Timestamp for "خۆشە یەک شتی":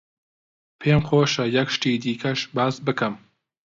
1.07-1.99